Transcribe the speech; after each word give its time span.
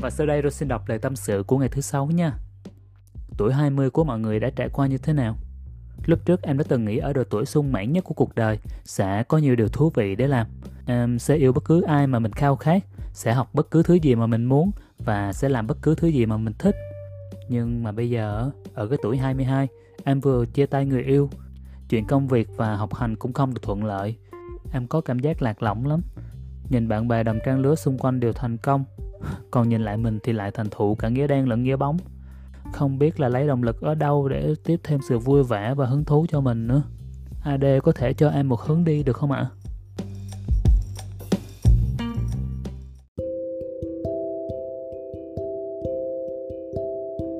Và 0.00 0.10
sau 0.10 0.26
đây 0.26 0.42
tôi 0.42 0.50
xin 0.50 0.68
đọc 0.68 0.88
lời 0.88 0.98
tâm 0.98 1.16
sự 1.16 1.44
của 1.46 1.58
ngày 1.58 1.68
thứ 1.68 1.80
sáu 1.80 2.06
nha. 2.06 2.32
Tuổi 3.36 3.52
20 3.52 3.90
của 3.90 4.04
mọi 4.04 4.18
người 4.18 4.40
đã 4.40 4.50
trải 4.56 4.68
qua 4.72 4.86
như 4.86 4.98
thế 4.98 5.12
nào? 5.12 5.36
Lúc 6.06 6.18
trước 6.24 6.42
em 6.42 6.58
đã 6.58 6.64
từng 6.68 6.84
nghĩ 6.84 6.98
ở 6.98 7.12
độ 7.12 7.24
tuổi 7.30 7.46
sung 7.46 7.72
mãn 7.72 7.92
nhất 7.92 8.04
của 8.04 8.14
cuộc 8.14 8.34
đời 8.34 8.58
sẽ 8.84 9.22
có 9.22 9.38
nhiều 9.38 9.56
điều 9.56 9.68
thú 9.68 9.90
vị 9.94 10.14
để 10.16 10.26
làm. 10.26 10.46
Em 10.86 11.18
sẽ 11.18 11.36
yêu 11.36 11.52
bất 11.52 11.64
cứ 11.64 11.82
ai 11.82 12.06
mà 12.06 12.18
mình 12.18 12.32
khao 12.32 12.56
khát, 12.56 12.84
sẽ 13.12 13.32
học 13.32 13.50
bất 13.52 13.70
cứ 13.70 13.82
thứ 13.82 13.94
gì 13.94 14.14
mà 14.14 14.26
mình 14.26 14.44
muốn 14.44 14.70
và 14.98 15.32
sẽ 15.32 15.48
làm 15.48 15.66
bất 15.66 15.78
cứ 15.82 15.94
thứ 15.94 16.08
gì 16.08 16.26
mà 16.26 16.36
mình 16.36 16.54
thích. 16.58 16.76
Nhưng 17.48 17.82
mà 17.82 17.92
bây 17.92 18.10
giờ, 18.10 18.50
ở 18.74 18.86
cái 18.86 18.98
tuổi 19.02 19.16
22, 19.16 19.68
em 20.04 20.20
vừa 20.20 20.46
chia 20.46 20.66
tay 20.66 20.86
người 20.86 21.02
yêu. 21.02 21.30
Chuyện 21.88 22.06
công 22.06 22.28
việc 22.28 22.48
và 22.56 22.76
học 22.76 22.94
hành 22.94 23.16
cũng 23.16 23.32
không 23.32 23.54
được 23.54 23.62
thuận 23.62 23.84
lợi. 23.84 24.16
Em 24.72 24.86
có 24.86 25.00
cảm 25.00 25.18
giác 25.18 25.42
lạc 25.42 25.62
lõng 25.62 25.86
lắm. 25.86 26.02
Nhìn 26.70 26.88
bạn 26.88 27.08
bè 27.08 27.22
đồng 27.22 27.38
trang 27.44 27.60
lứa 27.60 27.74
xung 27.74 27.98
quanh 27.98 28.20
đều 28.20 28.32
thành 28.32 28.56
công 28.56 28.84
còn 29.50 29.68
nhìn 29.68 29.82
lại 29.82 29.96
mình 29.96 30.18
thì 30.22 30.32
lại 30.32 30.50
thành 30.50 30.66
thụ 30.70 30.94
cả 30.94 31.08
nghĩa 31.08 31.26
đen 31.26 31.48
lẫn 31.48 31.62
nghĩa 31.62 31.76
bóng. 31.76 31.96
Không 32.72 32.98
biết 32.98 33.20
là 33.20 33.28
lấy 33.28 33.46
động 33.46 33.62
lực 33.62 33.80
ở 33.80 33.94
đâu 33.94 34.28
để 34.28 34.54
tiếp 34.64 34.80
thêm 34.84 35.00
sự 35.08 35.18
vui 35.18 35.44
vẻ 35.44 35.74
và 35.74 35.86
hứng 35.86 36.04
thú 36.04 36.26
cho 36.28 36.40
mình 36.40 36.66
nữa. 36.66 36.82
AD 37.44 37.64
có 37.82 37.92
thể 37.92 38.12
cho 38.12 38.28
em 38.28 38.48
một 38.48 38.60
hướng 38.60 38.84
đi 38.84 39.02
được 39.02 39.16
không 39.16 39.32
ạ? 39.32 39.46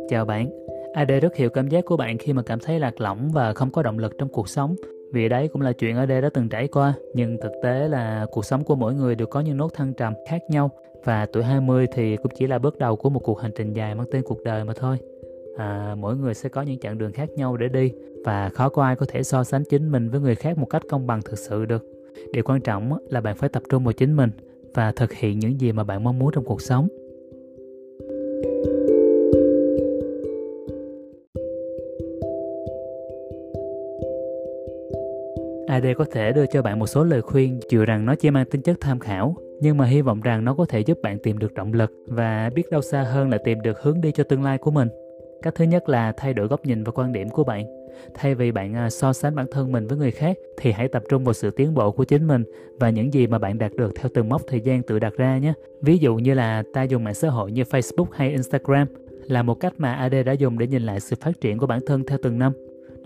Chào 0.09 0.25
bạn, 0.25 0.51
AD 0.93 1.11
rất 1.23 1.37
hiểu 1.37 1.51
cảm 1.51 1.69
giác 1.69 1.85
của 1.85 1.97
bạn 1.97 2.19
khi 2.19 2.33
mà 2.33 2.43
cảm 2.43 2.59
thấy 2.61 2.81
lạc 2.81 3.01
lõng 3.01 3.33
và 3.33 3.55
không 3.55 3.71
có 3.71 3.83
động 3.83 3.99
lực 3.99 4.13
trong 4.19 4.29
cuộc 4.29 4.49
sống 4.49 4.77
vì 5.13 5.29
đấy 5.29 5.49
cũng 5.49 5.63
là 5.63 5.73
chuyện 5.73 5.97
ở 5.97 6.07
đây 6.07 6.21
đã 6.21 6.31
từng 6.35 6.49
trải 6.49 6.69
qua 6.69 6.95
nhưng 7.15 7.37
thực 7.43 7.53
tế 7.63 7.89
là 7.89 8.27
cuộc 8.31 8.45
sống 8.45 8.65
của 8.65 8.75
mỗi 8.75 8.95
người 8.95 9.15
đều 9.15 9.27
có 9.27 9.41
những 9.41 9.57
nốt 9.57 9.73
thăng 9.75 9.95
trầm 9.95 10.15
khác 10.29 10.43
nhau 10.51 10.71
và 11.05 11.27
tuổi 11.27 11.43
20 11.43 11.87
thì 11.93 12.17
cũng 12.17 12.33
chỉ 12.35 12.47
là 12.47 12.59
bước 12.59 12.79
đầu 12.79 12.97
của 12.97 13.11
một 13.11 13.21
cuộc 13.21 13.41
hành 13.41 13.51
trình 13.57 13.73
dài 13.73 13.95
mang 13.95 14.07
tên 14.11 14.23
cuộc 14.23 14.43
đời 14.45 14.65
mà 14.65 14.73
thôi. 14.77 14.99
À, 15.57 15.95
mỗi 15.99 16.17
người 16.17 16.35
sẽ 16.35 16.49
có 16.49 16.63
những 16.63 16.79
chặng 16.79 16.99
đường 16.99 17.13
khác 17.13 17.31
nhau 17.37 17.57
để 17.57 17.69
đi 17.69 17.93
và 18.25 18.49
khó 18.49 18.69
có 18.69 18.83
ai 18.83 18.97
có 18.97 19.07
thể 19.09 19.23
so 19.23 19.45
sánh 19.45 19.63
chính 19.65 19.93
mình 19.93 20.11
với 20.11 20.21
người 20.21 20.35
khác 20.35 20.59
một 20.59 20.67
cách 20.67 20.83
công 20.89 21.07
bằng 21.07 21.23
thực 21.23 21.39
sự 21.39 21.65
được. 21.65 21.85
Điều 22.33 22.45
quan 22.45 22.61
trọng 22.61 22.93
là 23.11 23.21
bạn 23.21 23.37
phải 23.37 23.49
tập 23.49 23.63
trung 23.71 23.85
vào 23.85 23.93
chính 23.93 24.17
mình 24.17 24.31
và 24.75 24.93
thực 24.93 25.13
hiện 25.13 25.39
những 25.39 25.61
gì 25.61 25.73
mà 25.73 25.85
bạn 25.85 26.05
mong 26.05 26.19
muốn 26.19 26.31
trong 26.33 26.45
cuộc 26.45 26.61
sống. 26.63 26.89
AD 35.79 35.87
có 35.99 36.05
thể 36.13 36.33
đưa 36.33 36.47
cho 36.47 36.63
bạn 36.63 36.79
một 36.79 36.87
số 36.87 37.05
lời 37.05 37.23
khuyên 37.23 37.61
dù 37.71 37.85
rằng 37.85 38.07
nó 38.07 38.15
chỉ 38.15 38.31
mang 38.31 38.45
tính 38.45 38.63
chất 38.63 38.81
tham 38.81 38.99
khảo, 38.99 39.37
nhưng 39.61 39.77
mà 39.77 39.85
hy 39.85 40.03
vọng 40.03 40.21
rằng 40.21 40.45
nó 40.45 40.55
có 40.55 40.65
thể 40.65 40.81
giúp 40.81 40.99
bạn 41.03 41.19
tìm 41.23 41.39
được 41.39 41.55
động 41.55 41.73
lực 41.73 41.93
và 42.07 42.51
biết 42.55 42.71
đâu 42.71 42.83
xa 42.83 43.03
hơn 43.03 43.31
là 43.31 43.39
tìm 43.45 43.61
được 43.61 43.83
hướng 43.83 44.01
đi 44.01 44.13
cho 44.13 44.25
tương 44.25 44.43
lai 44.43 44.59
của 44.59 44.71
mình. 44.71 44.89
Cách 45.43 45.55
thứ 45.57 45.65
nhất 45.65 45.89
là 45.89 46.13
thay 46.17 46.35
đổi 46.35 46.47
góc 46.47 46.67
nhìn 46.67 46.85
và 46.85 46.93
quan 46.93 47.13
điểm 47.13 47.29
của 47.29 47.45
bạn. 47.45 47.67
Thay 48.15 48.35
vì 48.35 48.53
bạn 48.53 48.75
à, 48.75 48.91
so 48.91 49.13
sánh 49.13 49.35
bản 49.35 49.47
thân 49.51 49.73
mình 49.73 49.87
với 49.87 49.99
người 49.99 50.11
khác, 50.11 50.37
thì 50.57 50.73
hãy 50.73 50.89
tập 50.89 51.03
trung 51.09 51.25
vào 51.25 51.35
sự 51.35 51.51
tiến 51.51 51.75
bộ 51.75 51.91
của 51.91 52.05
chính 52.05 52.27
mình 52.27 52.45
và 52.81 52.91
những 52.91 53.15
gì 53.15 53.27
mà 53.27 53.39
bạn 53.39 53.59
đạt 53.59 53.73
được 53.73 53.93
theo 53.97 54.11
từng 54.15 54.29
mốc 54.29 54.43
thời 54.49 54.61
gian 54.61 54.83
tự 54.83 54.99
đặt 54.99 55.13
ra 55.17 55.39
nhé. 55.39 55.53
Ví 55.83 55.99
dụ 55.99 56.17
như 56.17 56.35
là 56.35 56.63
ta 56.73 56.83
dùng 56.83 57.05
mạng 57.05 57.15
xã 57.15 57.29
hội 57.29 57.53
như 57.53 57.63
Facebook 57.63 58.07
hay 58.13 58.31
Instagram 58.31 58.89
là 59.27 59.43
một 59.43 59.55
cách 59.55 59.73
mà 59.79 59.93
AD 59.93 60.15
đã 60.27 60.33
dùng 60.33 60.59
để 60.59 60.67
nhìn 60.67 60.83
lại 60.83 61.01
sự 61.01 61.17
phát 61.21 61.41
triển 61.41 61.59
của 61.59 61.67
bản 61.67 61.81
thân 61.87 62.05
theo 62.07 62.19
từng 62.23 62.39
năm 62.39 62.53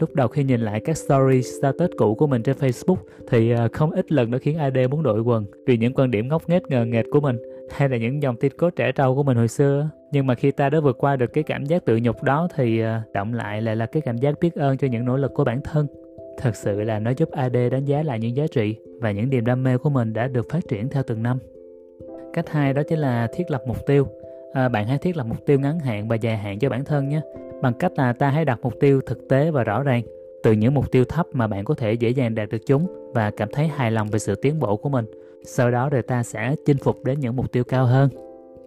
lúc 0.03 0.15
đầu 0.15 0.29
khi 0.29 0.45
nhìn 0.45 0.61
lại 0.61 0.81
các 0.81 0.97
story 0.97 1.43
status 1.43 1.91
cũ 1.97 2.15
của 2.15 2.27
mình 2.27 2.43
trên 2.43 2.57
Facebook 2.57 2.97
thì 3.29 3.51
à, 3.51 3.69
không 3.73 3.91
ít 3.91 4.13
lần 4.13 4.31
nó 4.31 4.39
khiến 4.39 4.59
AD 4.59 4.77
muốn 4.91 5.03
đổi 5.03 5.21
quần 5.21 5.45
vì 5.67 5.77
những 5.77 5.95
quan 5.95 6.11
điểm 6.11 6.29
ngốc 6.29 6.49
nghếch 6.49 6.63
ngờ 6.69 6.85
nghệch 6.85 7.07
của 7.11 7.21
mình 7.21 7.37
hay 7.71 7.89
là 7.89 7.97
những 7.97 8.23
dòng 8.23 8.37
tin 8.37 8.53
cốt 8.53 8.71
trẻ 8.77 8.93
trâu 8.93 9.15
của 9.15 9.23
mình 9.23 9.37
hồi 9.37 9.49
xưa. 9.49 9.89
Nhưng 10.13 10.27
mà 10.27 10.35
khi 10.35 10.51
ta 10.51 10.71
đã 10.71 10.81
vượt 10.81 10.99
qua 10.99 11.17
được 11.17 11.33
cái 11.33 11.45
cảm 11.45 11.65
giác 11.65 11.85
tự 11.85 11.97
nhục 12.03 12.23
đó 12.23 12.49
thì 12.55 12.81
à, 12.81 13.03
động 13.15 13.35
lại 13.35 13.63
lại 13.63 13.77
là 13.77 13.87
cái 13.87 14.01
cảm 14.01 14.17
giác 14.19 14.41
biết 14.41 14.55
ơn 14.55 14.77
cho 14.77 14.89
những 14.89 15.05
nỗ 15.05 15.17
lực 15.17 15.35
của 15.35 15.45
bản 15.45 15.61
thân. 15.65 15.87
Thật 16.39 16.57
sự 16.57 16.81
là 16.81 16.99
nó 16.99 17.11
giúp 17.11 17.31
AD 17.31 17.57
đánh 17.71 17.85
giá 17.85 18.03
lại 18.03 18.19
những 18.19 18.37
giá 18.37 18.47
trị 18.55 18.77
và 19.01 19.11
những 19.11 19.31
niềm 19.31 19.45
đam 19.45 19.63
mê 19.63 19.79
của 19.79 19.91
mình 19.91 20.13
đã 20.13 20.29
được 20.29 20.47
phát 20.51 20.69
triển 20.69 20.89
theo 20.89 21.03
từng 21.07 21.23
năm. 21.23 21.39
Cách 22.33 22.49
hai 22.49 22.75
đó 22.75 22.83
chính 22.89 22.99
là 22.99 23.29
thiết 23.33 23.51
lập 23.51 23.63
mục 23.67 23.87
tiêu. 23.87 24.07
À, 24.53 24.69
bạn 24.69 24.87
hãy 24.87 24.99
thiết 24.99 25.17
lập 25.17 25.27
mục 25.29 25.47
tiêu 25.47 25.61
ngắn 25.61 25.79
hạn 25.79 26.09
và 26.09 26.17
dài 26.17 26.37
hạn 26.37 26.59
cho 26.59 26.69
bản 26.69 26.85
thân 26.85 27.09
nhé 27.09 27.21
bằng 27.63 27.75
cách 27.75 27.93
là 27.97 28.13
ta 28.13 28.29
hãy 28.29 28.45
đặt 28.45 28.59
mục 28.63 28.75
tiêu 28.81 29.01
thực 29.07 29.29
tế 29.29 29.51
và 29.51 29.65
rõ 29.65 29.83
ràng 29.83 30.03
từ 30.43 30.53
những 30.53 30.75
mục 30.75 30.93
tiêu 30.93 31.05
thấp 31.05 31.27
mà 31.33 31.47
bạn 31.47 31.65
có 31.65 31.75
thể 31.75 31.93
dễ 31.93 32.11
dàng 32.11 32.35
đạt 32.35 32.49
được 32.49 32.67
chúng 32.67 32.87
và 33.15 33.31
cảm 33.31 33.49
thấy 33.53 33.67
hài 33.67 33.91
lòng 33.91 34.09
về 34.09 34.19
sự 34.19 34.35
tiến 34.35 34.59
bộ 34.59 34.77
của 34.77 34.89
mình. 34.89 35.05
Sau 35.45 35.71
đó 35.71 35.89
rồi 35.89 36.03
ta 36.03 36.23
sẽ 36.23 36.55
chinh 36.67 36.77
phục 36.77 37.05
đến 37.05 37.21
những 37.21 37.37
mục 37.37 37.53
tiêu 37.53 37.65
cao 37.65 37.87
hơn. 37.87 38.11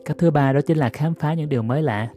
Cách 0.06 0.18
thứ 0.20 0.32
ba 0.32 0.54
đó 0.54 0.62
chính 0.62 0.78
là 0.78 0.90
khám 0.90 1.14
phá 1.14 1.34
những 1.34 1.50
điều 1.50 1.62
mới 1.62 1.84
lạ. 1.84 2.10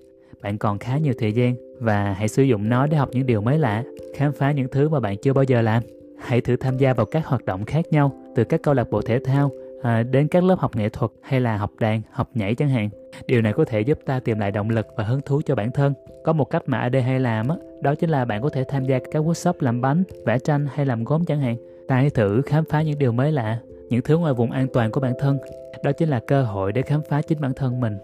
Bạn 0.43 0.59
còn 0.59 0.78
khá 0.78 0.99
nhiều 0.99 1.15
thời 1.19 1.33
gian 1.33 1.55
và 1.81 2.12
hãy 2.12 2.28
sử 2.28 2.43
dụng 2.43 2.69
nó 2.69 2.87
để 2.87 2.97
học 2.97 3.09
những 3.12 3.27
điều 3.27 3.41
mới 3.41 3.59
lạ 3.59 3.84
khám 4.15 4.33
phá 4.33 4.53
những 4.53 4.69
thứ 4.72 4.88
mà 4.88 5.00
bạn 5.00 5.17
chưa 5.17 5.33
bao 5.33 5.44
giờ 5.44 5.62
làm. 5.62 5.83
Hãy 6.19 6.41
thử 6.41 6.56
tham 6.56 6.77
gia 6.77 6.94
vào 6.94 7.06
các 7.06 7.27
hoạt 7.27 7.44
động 7.44 7.65
khác 7.65 7.84
nhau 7.91 8.12
từ 8.37 8.44
các 8.44 8.62
câu 8.62 8.75
lạc 8.75 8.91
bộ 8.91 9.03
thể 9.03 9.19
thao 9.25 9.50
à, 9.83 10.03
đến 10.03 10.28
các 10.28 10.44
lớp 10.44 10.59
học 10.59 10.77
nghệ 10.77 10.88
thuật 10.88 11.11
hay 11.22 11.41
là 11.41 11.56
học 11.56 11.71
đàn 11.81 12.03
học 12.11 12.31
nhảy 12.34 12.55
chẳng 12.55 12.69
hạn 12.69 12.88
điều 13.27 13.43
này 13.43 13.53
có 13.53 13.65
thể 13.65 13.81
giúp 13.81 13.99
ta 14.06 14.21
tìm 14.21 14.39
lại 14.39 14.51
động 14.51 14.71
lực 14.71 14.87
và 14.97 15.05
hứng 15.05 15.21
thú 15.21 15.41
cho 15.47 15.55
bản 15.55 15.71
thân. 15.71 15.95
Có 16.25 16.33
một 16.33 16.45
cách 16.45 16.62
mà 16.67 16.79
AD 16.79 16.95
hay 17.05 17.21
làm 17.21 17.49
đó, 17.81 17.95
chính 17.95 18.11
là 18.11 18.25
bạn 18.25 18.43
có 18.43 18.49
thể 18.49 18.65
tham 18.69 18.84
gia 18.84 18.99
các 18.99 19.25
workshop 19.25 19.53
làm 19.61 19.81
bánh 19.81 20.03
vẽ 20.27 20.39
tranh 20.39 20.67
hay 20.75 20.87
làm 20.87 21.05
gốm 21.05 21.25
chẳng 21.25 21.41
hạn. 21.41 21.56
Ta 21.89 21.97
hãy 21.97 22.11
thử 22.11 22.43
khám 22.47 22.65
phá 22.65 22.83
những 22.83 22.99
điều 22.99 23.12
mới 23.12 23.33
lạ 23.33 23.59
những 23.89 24.03
thứ 24.03 24.19
ngoài 24.19 24.34
vùng 24.34 24.51
an 24.51 24.67
toàn 24.73 24.91
của 24.91 25.01
bản 25.01 25.12
thân. 25.19 25.39
Đó 25.84 25.93
chính 25.93 26.09
là 26.09 26.21
cơ 26.27 26.43
hội 26.43 26.73
để 26.73 26.83
khám 26.83 27.01
phá 27.09 27.23
chính 27.23 27.41
bản 27.41 27.55
thân 27.55 27.81
mình. 27.81 27.99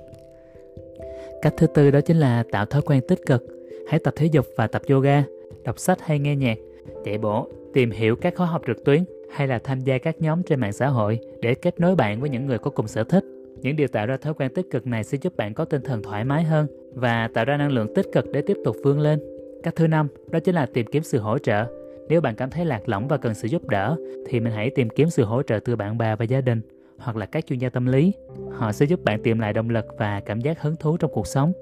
Cách 1.43 1.55
thứ 1.57 1.67
tư 1.67 1.91
đó 1.91 2.01
chính 2.01 2.17
là 2.17 2.45
tạo 2.53 2.67
thói 2.67 2.83
quen 2.83 3.01
tích 3.09 3.21
cực. 3.27 3.45
Hãy 3.89 3.99
tập 3.99 4.15
thể 4.17 4.27
dục 4.27 4.47
và 4.57 4.67
tập 4.67 4.83
yoga 4.89 5.25
đọc 5.65 5.79
sách 5.79 5.99
hay 6.01 6.19
nghe 6.19 6.37
nhạc 6.37 6.59
chạy 7.05 7.19
bộ 7.19 7.49
tìm 7.75 7.91
hiểu 7.91 8.17
các 8.17 8.35
khóa 8.37 8.47
học 8.47 8.63
trực 8.67 8.85
tuyến 8.85 9.05
hay 9.35 9.49
là 9.49 9.59
tham 9.65 9.81
gia 9.81 9.99
các 9.99 10.21
nhóm 10.21 10.43
trên 10.43 10.61
mạng 10.61 10.73
xã 10.73 10.89
hội 10.89 11.19
để 11.41 11.55
kết 11.55 11.81
nối 11.81 11.95
bạn 11.95 12.21
với 12.21 12.31
những 12.31 12.47
người 12.47 12.59
có 12.59 12.71
cùng 12.71 12.89
sở 12.89 13.05
thích. 13.05 13.25
Những 13.65 13.77
điều 13.77 13.89
tạo 13.89 14.07
ra 14.07 14.17
thói 14.17 14.35
quen 14.35 14.55
tích 14.55 14.67
cực 14.71 14.87
này 14.87 15.05
sẽ 15.05 15.19
giúp 15.19 15.37
bạn 15.37 15.55
có 15.55 15.65
tinh 15.65 15.83
thần 15.83 16.03
thoải 16.03 16.25
mái 16.25 16.43
hơn 16.43 16.67
và 16.95 17.29
tạo 17.35 17.45
ra 17.45 17.57
năng 17.57 17.73
lượng 17.73 17.95
tích 17.95 18.07
cực 18.13 18.25
để 18.33 18.43
tiếp 18.43 18.57
tục 18.65 18.77
vươn 18.85 19.01
lên. 19.01 19.21
Cách 19.63 19.77
thứ 19.77 19.87
năm, 19.87 20.09
đó 20.31 20.39
chính 20.39 20.55
là 20.55 20.67
tìm 20.67 20.87
kiếm 20.87 21.03
sự 21.03 21.19
hỗ 21.19 21.39
trợ. 21.39 21.67
Nếu 22.09 22.21
bạn 22.21 22.35
cảm 22.35 22.51
thấy 22.51 22.65
lạc 22.65 22.89
lõng 22.89 23.09
và 23.09 23.17
cần 23.17 23.35
sự 23.35 23.49
giúp 23.49 23.69
đỡ, 23.69 23.97
thì 24.27 24.41
mình 24.41 24.53
hãy 24.53 24.71
tìm 24.71 24.89
kiếm 24.91 25.11
sự 25.11 25.25
hỗ 25.25 25.43
trợ 25.43 25.61
từ 25.65 25.77
bạn 25.77 25.99
bè 25.99 26.17
và 26.17 26.25
gia 26.25 26.41
đình 26.41 26.61
hoặc 26.99 27.17
là 27.17 27.27
các 27.27 27.47
chuyên 27.47 27.59
gia 27.59 27.69
tâm 27.69 27.87
lý. 27.87 28.13
Họ 28.51 28.73
sẽ 28.73 28.87
giúp 28.87 29.05
bạn 29.05 29.23
tìm 29.23 29.39
lại 29.39 29.53
động 29.53 29.71
lực 29.71 29.87
và 29.99 30.21
cảm 30.21 30.41
giác 30.41 30.63
hứng 30.63 30.77
thú 30.77 30.97
trong 30.97 31.11
cuộc 31.15 31.27
sống. 31.27 31.53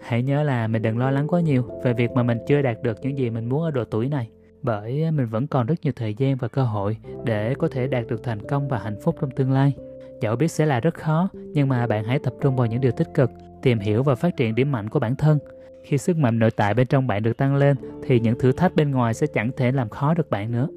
Hãy 0.00 0.22
nhớ 0.22 0.42
là 0.42 0.66
mình 0.66 0.82
đừng 0.82 0.98
lo 0.98 1.10
lắng 1.10 1.28
quá 1.28 1.40
nhiều 1.40 1.62
về 1.84 1.92
việc 1.92 2.10
mà 2.10 2.22
mình 2.22 2.38
chưa 2.46 2.62
đạt 2.62 2.82
được 2.82 2.98
những 3.02 3.18
gì 3.18 3.30
mình 3.30 3.48
muốn 3.48 3.62
ở 3.62 3.70
độ 3.70 3.84
tuổi 3.84 4.08
này, 4.08 4.30
bởi 4.62 5.10
mình 5.10 5.26
vẫn 5.26 5.46
còn 5.46 5.66
rất 5.66 5.74
nhiều 5.82 5.92
thời 5.96 6.14
gian 6.14 6.36
và 6.36 6.48
cơ 6.48 6.62
hội 6.62 6.96
để 7.24 7.54
có 7.54 7.68
thể 7.68 7.86
đạt 7.86 8.06
được 8.06 8.22
thành 8.22 8.46
công 8.48 8.68
và 8.68 8.78
hạnh 8.78 9.00
phúc 9.00 9.16
trong 9.20 9.30
tương 9.30 9.52
lai. 9.52 9.72
Dẫu 10.20 10.36
biết 10.36 10.48
sẽ 10.48 10.66
là 10.66 10.80
rất 10.80 10.94
khó, 10.94 11.28
nhưng 11.34 11.68
mà 11.68 11.86
bạn 11.86 12.04
hãy 12.04 12.18
tập 12.18 12.34
trung 12.40 12.56
vào 12.56 12.66
những 12.66 12.80
điều 12.80 12.92
tích 12.92 13.08
cực, 13.14 13.30
tìm 13.62 13.78
hiểu 13.78 14.02
và 14.02 14.14
phát 14.14 14.36
triển 14.36 14.54
điểm 14.54 14.72
mạnh 14.72 14.88
của 14.88 15.00
bản 15.00 15.16
thân. 15.16 15.38
Khi 15.82 15.98
sức 15.98 16.16
mạnh 16.16 16.38
nội 16.38 16.50
tại 16.50 16.74
bên 16.74 16.86
trong 16.86 17.06
bạn 17.06 17.22
được 17.22 17.36
tăng 17.36 17.56
lên 17.56 17.76
thì 18.02 18.20
những 18.20 18.38
thử 18.38 18.52
thách 18.52 18.76
bên 18.76 18.90
ngoài 18.90 19.14
sẽ 19.14 19.26
chẳng 19.26 19.50
thể 19.56 19.72
làm 19.72 19.88
khó 19.88 20.14
được 20.14 20.30
bạn 20.30 20.52
nữa. 20.52 20.68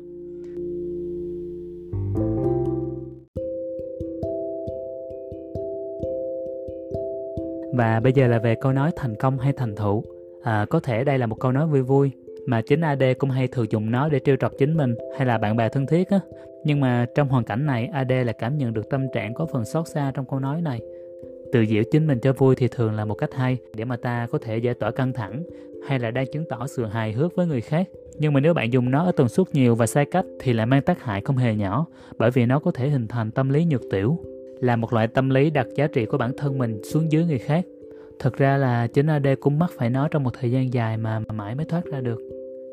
Và 7.75 7.99
bây 7.99 8.13
giờ 8.13 8.27
là 8.27 8.39
về 8.39 8.55
câu 8.55 8.73
nói 8.73 8.91
thành 8.95 9.15
công 9.15 9.39
hay 9.39 9.53
thành 9.53 9.75
thụ. 9.75 10.03
À, 10.43 10.65
có 10.69 10.79
thể 10.79 11.03
đây 11.03 11.17
là 11.17 11.25
một 11.25 11.39
câu 11.39 11.51
nói 11.51 11.67
vui 11.67 11.81
vui 11.81 12.11
mà 12.45 12.61
chính 12.61 12.81
AD 12.81 13.03
cũng 13.17 13.29
hay 13.29 13.47
thường 13.47 13.65
dùng 13.69 13.91
nó 13.91 14.09
để 14.09 14.19
trêu 14.19 14.35
chọc 14.35 14.51
chính 14.57 14.77
mình 14.77 14.95
hay 15.17 15.27
là 15.27 15.37
bạn 15.37 15.55
bè 15.55 15.69
thân 15.69 15.85
thiết 15.85 16.09
á. 16.09 16.19
Nhưng 16.65 16.79
mà 16.79 17.05
trong 17.15 17.27
hoàn 17.27 17.43
cảnh 17.43 17.65
này, 17.65 17.89
AD 17.93 18.11
là 18.25 18.33
cảm 18.33 18.57
nhận 18.57 18.73
được 18.73 18.89
tâm 18.89 19.05
trạng 19.13 19.33
có 19.33 19.45
phần 19.45 19.65
xót 19.65 19.87
xa 19.87 20.11
trong 20.15 20.25
câu 20.25 20.39
nói 20.39 20.61
này. 20.61 20.81
Tự 21.51 21.65
diễu 21.65 21.83
chính 21.91 22.07
mình 22.07 22.19
cho 22.19 22.33
vui 22.33 22.55
thì 22.55 22.67
thường 22.67 22.93
là 22.93 23.05
một 23.05 23.15
cách 23.15 23.33
hay 23.33 23.57
để 23.75 23.85
mà 23.85 23.97
ta 23.97 24.27
có 24.31 24.37
thể 24.37 24.57
giải 24.57 24.73
tỏa 24.73 24.91
căng 24.91 25.13
thẳng 25.13 25.43
hay 25.87 25.99
là 25.99 26.11
đang 26.11 26.25
chứng 26.33 26.45
tỏ 26.49 26.67
sự 26.67 26.85
hài 26.85 27.11
hước 27.11 27.35
với 27.35 27.47
người 27.47 27.61
khác. 27.61 27.87
Nhưng 28.19 28.33
mà 28.33 28.39
nếu 28.39 28.53
bạn 28.53 28.73
dùng 28.73 28.91
nó 28.91 29.05
ở 29.05 29.11
tần 29.11 29.29
suất 29.29 29.47
nhiều 29.53 29.75
và 29.75 29.87
sai 29.87 30.05
cách 30.05 30.25
thì 30.39 30.53
lại 30.53 30.65
mang 30.65 30.81
tác 30.81 31.03
hại 31.03 31.21
không 31.21 31.37
hề 31.37 31.55
nhỏ 31.55 31.85
bởi 32.17 32.31
vì 32.31 32.45
nó 32.45 32.59
có 32.59 32.71
thể 32.71 32.89
hình 32.89 33.07
thành 33.07 33.31
tâm 33.31 33.49
lý 33.49 33.65
nhược 33.65 33.81
tiểu. 33.91 34.19
là 34.59 34.75
một 34.75 34.93
loại 34.93 35.07
tâm 35.07 35.29
lý 35.29 35.49
đặt 35.49 35.67
giá 35.75 35.87
trị 35.87 36.05
của 36.05 36.17
bản 36.17 36.31
thân 36.37 36.57
mình 36.57 36.83
xuống 36.83 37.11
dưới 37.11 37.25
người 37.25 37.37
khác. 37.37 37.65
Thực 38.23 38.37
ra 38.37 38.57
là 38.57 38.87
chính 38.87 39.07
AD 39.07 39.27
cũng 39.39 39.59
mắc 39.59 39.71
phải 39.77 39.89
nó 39.89 40.07
trong 40.07 40.23
một 40.23 40.33
thời 40.39 40.51
gian 40.51 40.73
dài 40.73 40.97
mà, 40.97 41.19
mà 41.19 41.33
mãi 41.33 41.55
mới 41.55 41.65
thoát 41.65 41.85
ra 41.85 42.01
được. 42.01 42.19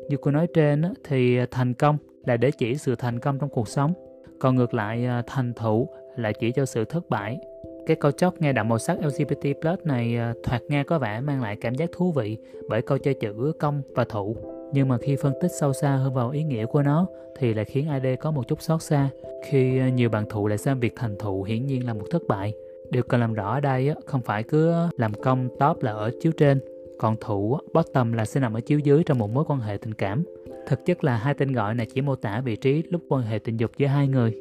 Như 0.09 0.17
cô 0.21 0.31
nói 0.31 0.47
trên 0.53 0.83
thì 1.03 1.37
à, 1.37 1.45
thành 1.51 1.73
công 1.73 1.97
là 2.25 2.37
để 2.37 2.51
chỉ 2.51 2.75
sự 2.75 2.95
thành 2.95 3.19
công 3.19 3.39
trong 3.39 3.49
cuộc 3.49 3.67
sống, 3.67 3.93
còn 4.39 4.55
ngược 4.55 4.73
lại 4.73 5.05
à, 5.05 5.23
thành 5.27 5.53
thụ 5.53 5.87
là 6.15 6.31
chỉ 6.31 6.51
cho 6.51 6.65
sự 6.65 6.85
thất 6.85 7.09
bại. 7.09 7.39
Cái 7.85 7.95
câu 7.95 8.11
chóc 8.11 8.41
nghe 8.41 8.53
đậm 8.53 8.69
màu 8.69 8.79
sắc 8.79 8.99
LGBT 9.05 9.61
plus 9.61 9.79
này 9.83 10.17
à, 10.17 10.33
thoạt 10.43 10.61
nghe 10.69 10.83
có 10.83 10.99
vẻ 10.99 11.21
mang 11.21 11.41
lại 11.41 11.57
cảm 11.61 11.75
giác 11.75 11.89
thú 11.91 12.11
vị 12.11 12.37
bởi 12.69 12.81
câu 12.81 12.97
chơi 12.97 13.13
chữ 13.13 13.53
công 13.59 13.81
và 13.95 14.05
thụ. 14.09 14.35
Nhưng 14.73 14.87
mà 14.87 14.97
khi 14.97 15.15
phân 15.15 15.33
tích 15.41 15.51
sâu 15.59 15.73
xa 15.73 15.95
hơn 15.95 16.13
vào 16.13 16.29
ý 16.29 16.43
nghĩa 16.43 16.65
của 16.65 16.81
nó 16.81 17.07
thì 17.39 17.53
lại 17.53 17.65
khiến 17.65 17.87
AD 17.87 18.05
có 18.19 18.31
một 18.31 18.47
chút 18.47 18.61
xót 18.61 18.81
xa 18.81 19.09
khi 19.45 19.91
nhiều 19.91 20.09
bạn 20.09 20.25
thụ 20.29 20.47
lại 20.47 20.57
xem 20.57 20.79
việc 20.79 20.93
thành 20.95 21.15
thụ 21.19 21.43
hiển 21.43 21.65
nhiên 21.65 21.85
là 21.85 21.93
một 21.93 22.05
thất 22.11 22.21
bại. 22.27 22.53
Điều 22.91 23.03
cần 23.03 23.21
làm 23.21 23.33
rõ 23.33 23.53
ở 23.53 23.59
đây 23.59 23.93
không 24.05 24.21
phải 24.21 24.43
cứ 24.43 24.73
làm 24.97 25.13
công 25.13 25.49
top 25.59 25.83
là 25.83 25.91
ở 25.91 26.11
chiếu 26.21 26.31
trên, 26.31 26.59
còn 26.99 27.15
thụ 27.21 27.57
bottom 27.73 28.13
là 28.13 28.25
sẽ 28.25 28.39
nằm 28.39 28.53
ở 28.53 28.61
chiếu 28.61 28.79
dưới 28.79 29.03
trong 29.03 29.17
một 29.17 29.29
mối 29.29 29.43
quan 29.47 29.59
hệ 29.59 29.77
tình 29.77 29.93
cảm. 29.93 30.23
Thực 30.67 30.85
chất 30.85 31.03
là 31.03 31.17
hai 31.17 31.33
tên 31.33 31.51
gọi 31.51 31.75
này 31.75 31.87
chỉ 31.93 32.01
mô 32.01 32.15
tả 32.15 32.41
vị 32.41 32.55
trí 32.55 32.83
lúc 32.89 33.01
quan 33.09 33.23
hệ 33.23 33.39
tình 33.39 33.57
dục 33.57 33.71
giữa 33.77 33.87
hai 33.87 34.07
người. 34.07 34.35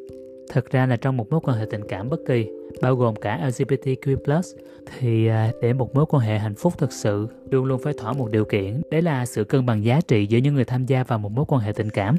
Thực 0.52 0.70
ra 0.70 0.86
là 0.86 0.96
trong 0.96 1.16
một 1.16 1.30
mối 1.30 1.40
quan 1.42 1.58
hệ 1.58 1.66
tình 1.70 1.88
cảm 1.88 2.08
bất 2.08 2.20
kỳ, 2.26 2.46
bao 2.82 2.96
gồm 2.96 3.16
cả 3.16 3.40
LGBTQ+, 3.48 4.42
thì 4.98 5.26
à, 5.26 5.52
để 5.62 5.72
một 5.72 5.94
mối 5.94 6.06
quan 6.08 6.22
hệ 6.22 6.38
hạnh 6.38 6.54
phúc 6.54 6.72
thực 6.78 6.92
sự 6.92 7.28
luôn 7.50 7.64
luôn 7.64 7.80
phải 7.84 7.92
thỏa 7.98 8.12
một 8.12 8.30
điều 8.30 8.44
kiện, 8.44 8.82
đấy 8.90 9.02
là 9.02 9.26
sự 9.26 9.44
cân 9.44 9.66
bằng 9.66 9.84
giá 9.84 10.00
trị 10.08 10.26
giữa 10.26 10.38
những 10.38 10.54
người 10.54 10.64
tham 10.64 10.86
gia 10.86 11.04
vào 11.04 11.18
một 11.18 11.32
mối 11.32 11.44
quan 11.48 11.62
hệ 11.62 11.72
tình 11.72 11.90
cảm. 11.90 12.16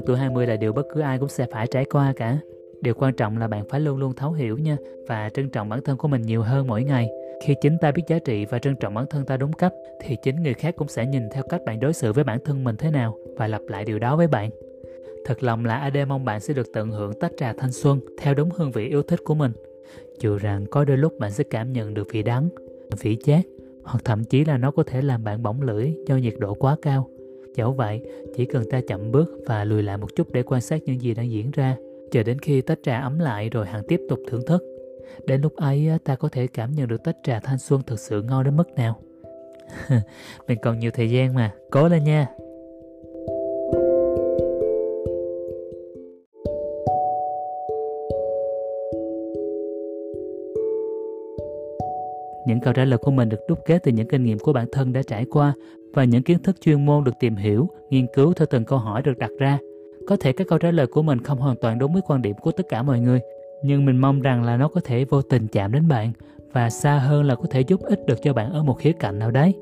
Khủng 0.00 0.06
tuổi 0.06 0.16
20 0.16 0.46
là 0.46 0.56
điều 0.56 0.72
bất 0.72 0.86
cứ 0.94 1.00
ai 1.00 1.18
cũng 1.18 1.28
sẽ 1.28 1.46
phải 1.52 1.66
trải 1.66 1.84
qua 1.84 2.12
cả. 2.16 2.38
Điều 2.80 2.94
quan 2.94 3.14
trọng 3.14 3.38
là 3.38 3.48
bạn 3.48 3.64
phải 3.68 3.80
luôn 3.80 3.98
luôn 3.98 4.14
thấu 4.14 4.32
hiểu 4.32 4.58
nha 4.58 4.76
và 5.08 5.30
trân 5.34 5.50
trọng 5.50 5.68
bản 5.68 5.80
thân 5.84 5.96
của 5.96 6.08
mình 6.08 6.22
nhiều 6.22 6.42
hơn 6.42 6.66
mỗi 6.66 6.84
ngày. 6.84 7.10
Khi 7.44 7.54
chính 7.60 7.78
ta 7.78 7.90
biết 7.90 8.02
giá 8.08 8.18
trị 8.18 8.44
và 8.44 8.58
trân 8.58 8.76
trọng 8.76 8.94
bản 8.94 9.06
thân 9.10 9.24
ta 9.24 9.36
đúng 9.36 9.52
cách 9.52 9.72
thì 10.00 10.16
chính 10.22 10.42
người 10.42 10.54
khác 10.54 10.74
cũng 10.76 10.88
sẽ 10.88 11.06
nhìn 11.06 11.22
theo 11.32 11.42
cách 11.48 11.60
bạn 11.66 11.80
đối 11.80 11.92
xử 11.92 12.12
với 12.12 12.24
bản 12.24 12.38
thân 12.44 12.64
mình 12.64 12.76
thế 12.76 12.90
nào 12.90 13.18
và 13.36 13.46
lặp 13.46 13.60
lại 13.68 13.84
điều 13.84 13.98
đó 13.98 14.16
với 14.16 14.26
bạn. 14.26 14.50
Thật 15.24 15.42
lòng 15.42 15.64
là 15.64 15.76
AD 15.76 15.96
mong 16.08 16.24
bạn 16.24 16.40
sẽ 16.40 16.54
được 16.54 16.66
tận 16.72 16.90
hưởng 16.90 17.12
tách 17.20 17.32
trà 17.36 17.52
thanh 17.52 17.72
xuân 17.72 18.00
theo 18.18 18.34
đúng 18.34 18.48
hương 18.56 18.72
vị 18.72 18.88
yêu 18.88 19.02
thích 19.02 19.20
của 19.24 19.34
mình. 19.34 19.52
Dù 20.20 20.36
rằng 20.36 20.66
có 20.70 20.84
đôi 20.84 20.96
lúc 20.96 21.18
bạn 21.18 21.30
sẽ 21.30 21.44
cảm 21.44 21.72
nhận 21.72 21.94
được 21.94 22.08
vị 22.12 22.22
đắng, 22.22 22.48
vị 23.02 23.16
chát 23.24 23.44
hoặc 23.84 24.04
thậm 24.04 24.24
chí 24.24 24.44
là 24.44 24.58
nó 24.58 24.70
có 24.70 24.82
thể 24.86 25.02
làm 25.02 25.24
bạn 25.24 25.42
bỏng 25.42 25.62
lưỡi 25.62 25.94
do 26.06 26.16
nhiệt 26.16 26.34
độ 26.38 26.54
quá 26.54 26.76
cao. 26.82 27.08
Dẫu 27.56 27.72
vậy, 27.72 28.02
chỉ 28.36 28.44
cần 28.44 28.64
ta 28.70 28.80
chậm 28.88 29.12
bước 29.12 29.40
và 29.46 29.64
lùi 29.64 29.82
lại 29.82 29.96
một 29.98 30.08
chút 30.16 30.32
để 30.32 30.42
quan 30.42 30.60
sát 30.60 30.82
những 30.84 31.00
gì 31.00 31.14
đang 31.14 31.30
diễn 31.30 31.50
ra, 31.50 31.76
chờ 32.10 32.22
đến 32.22 32.38
khi 32.38 32.60
tách 32.60 32.78
trà 32.82 33.00
ấm 33.00 33.18
lại 33.18 33.50
rồi 33.50 33.66
hẳn 33.66 33.82
tiếp 33.88 34.00
tục 34.08 34.18
thưởng 34.28 34.46
thức. 34.46 34.62
Đến 35.26 35.40
lúc 35.40 35.56
ấy 35.56 35.90
ta 36.04 36.14
có 36.14 36.28
thể 36.28 36.46
cảm 36.46 36.72
nhận 36.72 36.88
được 36.88 37.04
tách 37.04 37.16
trà 37.22 37.40
thanh 37.40 37.58
xuân 37.58 37.82
thực 37.86 37.98
sự 37.98 38.22
ngon 38.22 38.44
đến 38.44 38.56
mức 38.56 38.68
nào. 38.76 39.00
Mình 40.48 40.58
còn 40.62 40.78
nhiều 40.78 40.90
thời 40.94 41.10
gian 41.10 41.34
mà, 41.34 41.52
cố 41.70 41.88
lên 41.88 42.04
nha! 42.04 42.28
Những 52.46 52.60
câu 52.60 52.72
trả 52.72 52.84
lời 52.84 52.98
của 52.98 53.10
mình 53.10 53.28
được 53.28 53.40
đúc 53.48 53.58
kết 53.66 53.82
từ 53.82 53.92
những 53.92 54.08
kinh 54.08 54.24
nghiệm 54.24 54.38
của 54.38 54.52
bản 54.52 54.66
thân 54.72 54.92
đã 54.92 55.02
trải 55.02 55.24
qua 55.30 55.54
và 55.94 56.04
những 56.04 56.22
kiến 56.22 56.38
thức 56.38 56.56
chuyên 56.60 56.86
môn 56.86 57.04
được 57.04 57.14
tìm 57.20 57.36
hiểu, 57.36 57.68
nghiên 57.90 58.06
cứu 58.14 58.32
theo 58.32 58.46
từng 58.50 58.64
câu 58.64 58.78
hỏi 58.78 59.02
được 59.02 59.18
đặt 59.18 59.30
ra. 59.38 59.58
Có 60.06 60.16
thể 60.20 60.32
các 60.32 60.46
câu 60.48 60.58
trả 60.58 60.70
lời 60.70 60.86
của 60.86 61.02
mình 61.02 61.20
không 61.20 61.38
hoàn 61.38 61.56
toàn 61.56 61.78
đúng 61.78 61.92
với 61.92 62.02
quan 62.06 62.22
điểm 62.22 62.36
của 62.40 62.52
tất 62.52 62.68
cả 62.68 62.82
mọi 62.82 63.00
người, 63.00 63.20
nhưng 63.64 63.84
mình 63.84 63.96
mong 63.96 64.22
rằng 64.22 64.42
là 64.42 64.56
nó 64.56 64.68
có 64.68 64.80
thể 64.84 65.04
vô 65.04 65.22
tình 65.22 65.46
chạm 65.46 65.72
đến 65.72 65.88
bạn 65.88 66.12
và 66.52 66.70
xa 66.70 66.98
hơn 66.98 67.24
là 67.24 67.34
có 67.34 67.44
thể 67.50 67.60
giúp 67.60 67.80
ích 67.80 68.06
được 68.06 68.22
cho 68.22 68.32
bạn 68.32 68.52
ở 68.52 68.62
một 68.62 68.74
khía 68.74 68.92
cạnh 68.92 69.18
nào 69.18 69.30
đấy. 69.30 69.54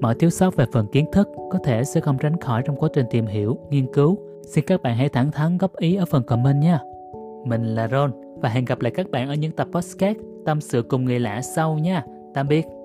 Mọi 0.00 0.14
thiếu 0.14 0.30
sót 0.30 0.56
về 0.56 0.64
phần 0.72 0.86
kiến 0.92 1.06
thức 1.12 1.28
có 1.50 1.58
thể 1.64 1.84
sẽ 1.84 2.00
không 2.00 2.18
tránh 2.18 2.40
khỏi 2.40 2.62
trong 2.64 2.76
quá 2.76 2.88
trình 2.94 3.06
tìm 3.10 3.26
hiểu, 3.26 3.58
nghiên 3.70 3.92
cứu. 3.92 4.18
Xin 4.46 4.64
các 4.66 4.82
bạn 4.82 4.96
hãy 4.96 5.08
thẳng 5.08 5.30
thắn 5.30 5.58
góp 5.58 5.76
ý 5.76 5.96
ở 5.96 6.04
phần 6.04 6.22
comment 6.22 6.62
nha. 6.62 6.80
Mình 7.44 7.64
là 7.64 7.88
Ron 7.88 8.12
và 8.40 8.48
hẹn 8.48 8.64
gặp 8.64 8.80
lại 8.80 8.92
các 8.96 9.10
bạn 9.10 9.28
ở 9.28 9.34
những 9.34 9.52
tập 9.52 9.68
podcast 9.72 10.18
tâm 10.46 10.60
sự 10.60 10.82
cùng 10.82 11.04
người 11.04 11.20
lạ 11.20 11.42
sau 11.42 11.78
nha. 11.78 12.04
Tạm 12.34 12.48
biệt. 12.48 12.77